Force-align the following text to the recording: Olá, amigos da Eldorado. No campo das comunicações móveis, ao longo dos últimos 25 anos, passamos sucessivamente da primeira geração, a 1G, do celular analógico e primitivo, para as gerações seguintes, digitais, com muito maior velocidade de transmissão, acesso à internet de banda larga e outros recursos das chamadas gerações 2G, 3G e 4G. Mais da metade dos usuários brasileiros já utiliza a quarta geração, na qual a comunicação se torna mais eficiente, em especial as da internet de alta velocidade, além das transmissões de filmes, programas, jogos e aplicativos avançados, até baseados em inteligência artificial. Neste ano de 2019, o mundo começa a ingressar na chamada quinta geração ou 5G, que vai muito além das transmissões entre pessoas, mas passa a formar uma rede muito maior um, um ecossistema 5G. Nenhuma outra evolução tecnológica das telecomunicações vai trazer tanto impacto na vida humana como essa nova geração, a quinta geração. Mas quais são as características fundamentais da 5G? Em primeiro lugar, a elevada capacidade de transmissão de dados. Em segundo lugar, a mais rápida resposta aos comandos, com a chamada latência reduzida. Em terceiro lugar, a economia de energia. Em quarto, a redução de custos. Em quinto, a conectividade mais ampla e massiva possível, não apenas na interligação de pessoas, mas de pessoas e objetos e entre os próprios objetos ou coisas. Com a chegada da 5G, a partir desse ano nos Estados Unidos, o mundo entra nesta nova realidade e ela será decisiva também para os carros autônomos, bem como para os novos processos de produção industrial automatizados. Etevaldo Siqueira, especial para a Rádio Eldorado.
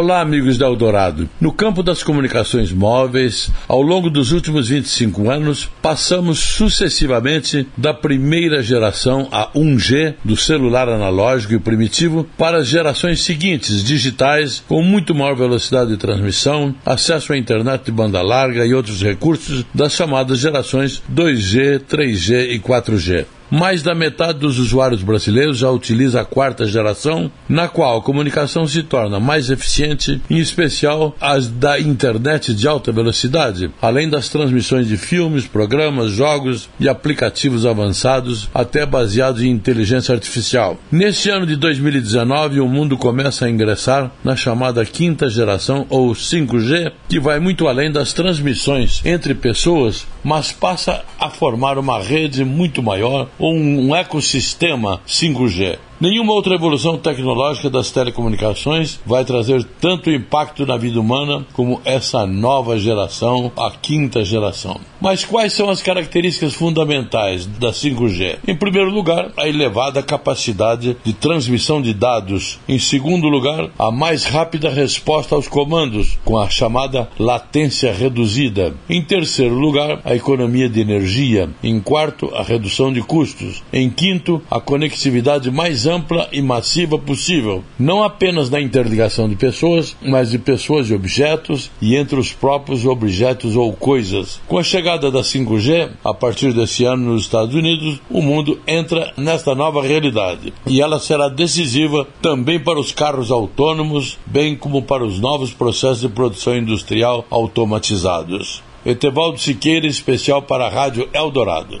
Olá, 0.00 0.20
amigos 0.20 0.56
da 0.56 0.64
Eldorado. 0.64 1.28
No 1.40 1.52
campo 1.52 1.82
das 1.82 2.04
comunicações 2.04 2.70
móveis, 2.70 3.50
ao 3.66 3.82
longo 3.82 4.08
dos 4.08 4.30
últimos 4.30 4.68
25 4.68 5.28
anos, 5.28 5.68
passamos 5.82 6.38
sucessivamente 6.38 7.66
da 7.76 7.92
primeira 7.92 8.62
geração, 8.62 9.26
a 9.32 9.50
1G, 9.56 10.14
do 10.24 10.36
celular 10.36 10.88
analógico 10.88 11.54
e 11.54 11.58
primitivo, 11.58 12.22
para 12.38 12.58
as 12.58 12.68
gerações 12.68 13.24
seguintes, 13.24 13.82
digitais, 13.82 14.62
com 14.68 14.84
muito 14.84 15.16
maior 15.16 15.34
velocidade 15.34 15.90
de 15.90 15.96
transmissão, 15.96 16.72
acesso 16.86 17.32
à 17.32 17.36
internet 17.36 17.86
de 17.86 17.90
banda 17.90 18.22
larga 18.22 18.64
e 18.64 18.72
outros 18.72 19.02
recursos 19.02 19.66
das 19.74 19.94
chamadas 19.94 20.38
gerações 20.38 21.02
2G, 21.12 21.80
3G 21.80 22.52
e 22.52 22.60
4G. 22.60 23.26
Mais 23.50 23.82
da 23.82 23.94
metade 23.94 24.38
dos 24.40 24.58
usuários 24.58 25.02
brasileiros 25.02 25.58
já 25.58 25.70
utiliza 25.70 26.20
a 26.20 26.24
quarta 26.24 26.66
geração, 26.66 27.30
na 27.48 27.66
qual 27.66 27.98
a 27.98 28.02
comunicação 28.02 28.66
se 28.66 28.82
torna 28.82 29.18
mais 29.18 29.48
eficiente, 29.48 30.20
em 30.28 30.38
especial 30.38 31.16
as 31.18 31.48
da 31.48 31.80
internet 31.80 32.54
de 32.54 32.68
alta 32.68 32.92
velocidade, 32.92 33.70
além 33.80 34.08
das 34.08 34.28
transmissões 34.28 34.86
de 34.86 34.98
filmes, 34.98 35.46
programas, 35.46 36.10
jogos 36.10 36.68
e 36.78 36.88
aplicativos 36.88 37.64
avançados, 37.64 38.50
até 38.52 38.84
baseados 38.84 39.42
em 39.42 39.48
inteligência 39.48 40.14
artificial. 40.14 40.76
Neste 40.92 41.30
ano 41.30 41.46
de 41.46 41.56
2019, 41.56 42.60
o 42.60 42.68
mundo 42.68 42.98
começa 42.98 43.46
a 43.46 43.50
ingressar 43.50 44.10
na 44.22 44.36
chamada 44.36 44.84
quinta 44.84 45.30
geração 45.30 45.86
ou 45.88 46.12
5G, 46.12 46.92
que 47.08 47.18
vai 47.18 47.40
muito 47.40 47.66
além 47.66 47.90
das 47.90 48.12
transmissões 48.12 49.00
entre 49.04 49.34
pessoas, 49.34 50.06
mas 50.22 50.52
passa 50.52 51.02
a 51.18 51.30
formar 51.30 51.78
uma 51.78 51.98
rede 51.98 52.44
muito 52.44 52.82
maior 52.82 53.28
um, 53.38 53.80
um 53.80 53.94
ecossistema 53.94 55.00
5G. 55.06 55.78
Nenhuma 56.00 56.32
outra 56.32 56.54
evolução 56.54 56.96
tecnológica 56.96 57.68
das 57.68 57.90
telecomunicações 57.90 59.00
vai 59.04 59.24
trazer 59.24 59.64
tanto 59.80 60.08
impacto 60.08 60.64
na 60.64 60.76
vida 60.76 61.00
humana 61.00 61.44
como 61.52 61.80
essa 61.84 62.24
nova 62.24 62.78
geração, 62.78 63.50
a 63.56 63.72
quinta 63.72 64.24
geração. 64.24 64.80
Mas 65.00 65.24
quais 65.24 65.52
são 65.52 65.68
as 65.68 65.82
características 65.82 66.54
fundamentais 66.54 67.46
da 67.46 67.70
5G? 67.70 68.38
Em 68.46 68.54
primeiro 68.54 68.90
lugar, 68.90 69.32
a 69.36 69.48
elevada 69.48 70.00
capacidade 70.00 70.96
de 71.02 71.12
transmissão 71.12 71.82
de 71.82 71.92
dados. 71.92 72.60
Em 72.68 72.78
segundo 72.78 73.28
lugar, 73.28 73.68
a 73.76 73.90
mais 73.90 74.24
rápida 74.24 74.70
resposta 74.70 75.34
aos 75.34 75.48
comandos, 75.48 76.16
com 76.24 76.38
a 76.38 76.48
chamada 76.48 77.08
latência 77.18 77.92
reduzida. 77.92 78.72
Em 78.88 79.02
terceiro 79.02 79.56
lugar, 79.56 80.00
a 80.04 80.14
economia 80.14 80.68
de 80.68 80.80
energia. 80.80 81.50
Em 81.60 81.80
quarto, 81.80 82.32
a 82.36 82.42
redução 82.44 82.92
de 82.92 83.02
custos. 83.02 83.64
Em 83.72 83.90
quinto, 83.90 84.40
a 84.48 84.60
conectividade 84.60 85.50
mais 85.50 85.87
ampla 85.88 86.28
e 86.30 86.42
massiva 86.42 86.98
possível, 86.98 87.64
não 87.78 88.02
apenas 88.02 88.50
na 88.50 88.60
interligação 88.60 89.28
de 89.28 89.36
pessoas, 89.36 89.96
mas 90.02 90.30
de 90.30 90.38
pessoas 90.38 90.88
e 90.90 90.94
objetos 90.94 91.70
e 91.80 91.96
entre 91.96 92.18
os 92.18 92.32
próprios 92.32 92.84
objetos 92.84 93.56
ou 93.56 93.72
coisas. 93.72 94.40
Com 94.46 94.58
a 94.58 94.62
chegada 94.62 95.10
da 95.10 95.20
5G, 95.20 95.90
a 96.04 96.14
partir 96.14 96.52
desse 96.52 96.84
ano 96.84 97.12
nos 97.12 97.22
Estados 97.22 97.54
Unidos, 97.54 98.00
o 98.10 98.22
mundo 98.22 98.60
entra 98.66 99.12
nesta 99.16 99.54
nova 99.54 99.82
realidade 99.82 100.52
e 100.66 100.80
ela 100.80 100.98
será 100.98 101.28
decisiva 101.28 102.06
também 102.20 102.60
para 102.60 102.78
os 102.78 102.92
carros 102.92 103.30
autônomos, 103.30 104.18
bem 104.26 104.54
como 104.54 104.82
para 104.82 105.04
os 105.04 105.18
novos 105.18 105.52
processos 105.52 106.00
de 106.00 106.08
produção 106.08 106.56
industrial 106.56 107.26
automatizados. 107.30 108.62
Etevaldo 108.84 109.38
Siqueira, 109.38 109.86
especial 109.86 110.42
para 110.42 110.66
a 110.66 110.70
Rádio 110.70 111.08
Eldorado. 111.12 111.80